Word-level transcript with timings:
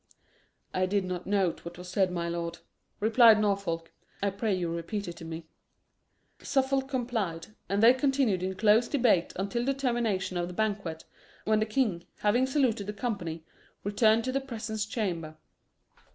"I 0.73 0.87
did 0.87 1.05
not 1.05 1.27
note 1.27 1.63
what 1.63 1.77
was 1.77 1.89
said, 1.89 2.11
my 2.11 2.27
lord," 2.27 2.57
replied 2.99 3.39
Norfolk; 3.39 3.91
"I 4.23 4.31
pray 4.31 4.51
you 4.51 4.67
repeat 4.69 5.07
it 5.07 5.15
to 5.17 5.25
me." 5.25 5.45
Suffolk 6.41 6.89
complied, 6.89 7.49
and 7.69 7.83
they 7.83 7.93
continued 7.93 8.41
in 8.41 8.55
close 8.55 8.87
debate 8.87 9.31
until 9.35 9.63
the 9.63 9.75
termination 9.75 10.37
of 10.37 10.47
the 10.47 10.55
banquet, 10.55 11.05
when 11.45 11.59
the 11.59 11.67
king, 11.67 12.03
having 12.21 12.47
saluted 12.47 12.87
the 12.87 12.93
company, 12.93 13.43
returned 13.83 14.23
to 14.23 14.31
the 14.31 14.41
presence 14.41 14.87
chamber. 14.87 15.35